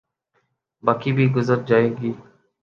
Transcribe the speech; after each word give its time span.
باقی 0.83 1.11
بھی 1.11 1.25
گزر 1.35 1.59
جائے 1.67 1.89
گی۔ 2.01 2.11